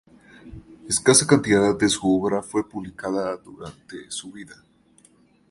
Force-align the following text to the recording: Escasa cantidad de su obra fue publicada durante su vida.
Escasa 0.89 1.27
cantidad 1.27 1.77
de 1.77 1.87
su 1.87 2.11
obra 2.11 2.41
fue 2.41 2.67
publicada 2.67 3.37
durante 3.37 4.09
su 4.09 4.31
vida. 4.31 4.55